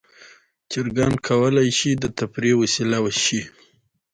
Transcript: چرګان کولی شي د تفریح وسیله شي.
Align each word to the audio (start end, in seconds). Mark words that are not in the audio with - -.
چرګان 0.71 1.13
کولی 1.27 1.69
شي 1.77 1.91
د 1.95 2.05
تفریح 2.17 2.55
وسیله 2.61 2.97
شي. 3.23 3.41